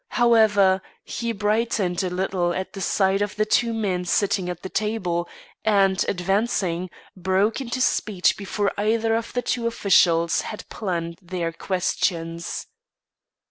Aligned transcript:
However, 0.17 0.81
he 1.03 1.31
brightened 1.31 2.01
a 2.01 2.09
little 2.09 2.53
at 2.55 2.73
sight 2.81 3.21
of 3.21 3.35
the 3.35 3.45
two 3.45 3.71
men 3.71 4.03
sitting 4.05 4.49
at 4.49 4.63
the 4.63 4.67
table, 4.69 5.29
and, 5.63 6.03
advancing, 6.07 6.89
broke 7.15 7.61
into 7.61 7.81
speech 7.81 8.35
before 8.35 8.71
either 8.79 9.15
of 9.15 9.31
the 9.33 9.43
two 9.43 9.67
officials 9.67 10.41
had 10.41 10.67
planned 10.69 11.19
their 11.21 11.51
questions. 11.51 12.65